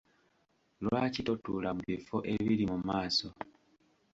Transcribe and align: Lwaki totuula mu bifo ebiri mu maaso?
Lwaki 0.83 1.21
totuula 1.27 1.69
mu 1.77 1.81
bifo 1.89 2.17
ebiri 2.33 2.65
mu 2.71 2.77
maaso? 2.87 3.27